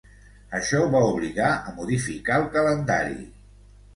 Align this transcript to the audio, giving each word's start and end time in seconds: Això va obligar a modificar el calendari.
Això 0.59 0.79
va 0.95 1.01
obligar 1.09 1.51
a 1.71 1.75
modificar 1.81 2.39
el 2.43 2.49
calendari. 2.57 3.21